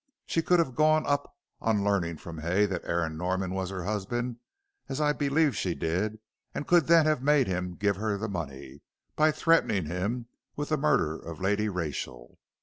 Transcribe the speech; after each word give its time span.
She 0.25 0.41
could 0.41 0.57
have 0.57 0.73
gone 0.73 1.05
up 1.05 1.37
on 1.59 1.83
learning 1.83 2.17
from 2.17 2.39
Hay 2.39 2.65
that 2.65 2.81
Aaron 2.85 3.17
Norman 3.17 3.53
was 3.53 3.69
her 3.69 3.83
husband 3.83 4.37
as 4.89 4.99
I 4.99 5.13
believe 5.13 5.55
she 5.55 5.75
did 5.75 6.17
and 6.55 6.65
could 6.65 6.87
then 6.87 7.05
have 7.05 7.21
made 7.21 7.45
him 7.45 7.75
give 7.75 7.97
her 7.97 8.17
the 8.17 8.27
money, 8.27 8.81
by 9.15 9.31
threatening 9.31 9.85
him 9.85 10.25
with 10.55 10.69
the 10.69 10.77
murder 10.77 11.19
of 11.19 11.39
Lady 11.39 11.69
Rachel. 11.69 12.39